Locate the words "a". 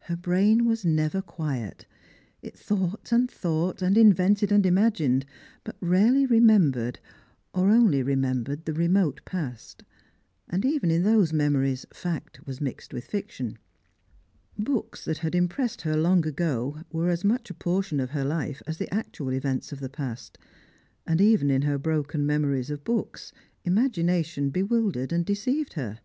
17.48-17.54